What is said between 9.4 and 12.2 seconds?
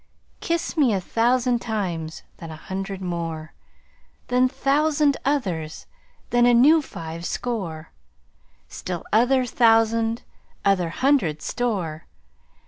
thousand other hundred store.